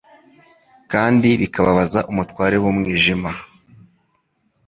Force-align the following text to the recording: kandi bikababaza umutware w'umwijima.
kandi 0.91 1.27
bikababaza 1.41 1.99
umutware 2.11 2.55
w'umwijima. 2.63 3.31